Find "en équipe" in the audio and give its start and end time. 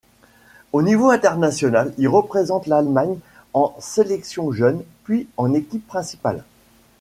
5.37-5.85